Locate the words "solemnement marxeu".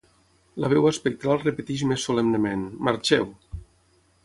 2.09-3.31